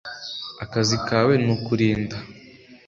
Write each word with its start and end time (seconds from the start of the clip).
Akazi 0.63 0.97
kawe 1.07 1.33
ni 1.43 1.51
ukurinda 1.55 2.17